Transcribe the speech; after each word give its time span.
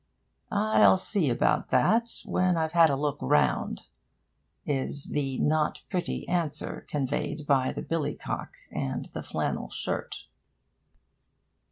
'I'll 0.49 0.97
see 0.97 1.29
about 1.29 1.67
that 1.69 2.21
when 2.25 2.57
I've 2.57 2.71
had 2.71 2.89
a 2.89 2.95
look 2.95 3.19
round!' 3.21 3.83
is 4.65 5.11
the 5.11 5.37
not 5.37 5.83
pretty 5.91 6.27
answer 6.27 6.87
conveyed 6.89 7.45
by 7.45 7.71
the 7.71 7.83
billy 7.83 8.15
cock 8.15 8.55
and 8.71 9.05
the 9.13 9.21
flannel 9.21 9.69
shirt. 9.69 10.25